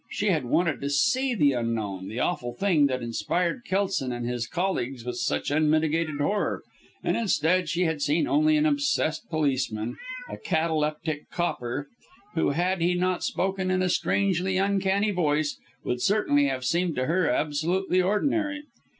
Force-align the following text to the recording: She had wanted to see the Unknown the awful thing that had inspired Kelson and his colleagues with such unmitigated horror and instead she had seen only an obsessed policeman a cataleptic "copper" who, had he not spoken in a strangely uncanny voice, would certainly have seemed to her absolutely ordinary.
She 0.09 0.29
had 0.31 0.45
wanted 0.45 0.81
to 0.81 0.89
see 0.89 1.35
the 1.35 1.51
Unknown 1.53 2.07
the 2.07 2.17
awful 2.19 2.55
thing 2.55 2.87
that 2.87 2.93
had 3.01 3.03
inspired 3.03 3.63
Kelson 3.65 4.11
and 4.11 4.25
his 4.27 4.47
colleagues 4.47 5.05
with 5.05 5.17
such 5.17 5.51
unmitigated 5.51 6.19
horror 6.19 6.63
and 7.03 7.15
instead 7.15 7.69
she 7.69 7.83
had 7.85 8.01
seen 8.01 8.25
only 8.27 8.57
an 8.57 8.65
obsessed 8.65 9.29
policeman 9.29 9.97
a 10.27 10.37
cataleptic 10.39 11.29
"copper" 11.29 11.87
who, 12.33 12.49
had 12.49 12.81
he 12.81 12.95
not 12.95 13.23
spoken 13.23 13.69
in 13.69 13.83
a 13.83 13.89
strangely 13.89 14.57
uncanny 14.57 15.11
voice, 15.11 15.59
would 15.83 16.01
certainly 16.01 16.45
have 16.47 16.65
seemed 16.65 16.95
to 16.95 17.05
her 17.05 17.29
absolutely 17.29 18.01
ordinary. 18.01 18.63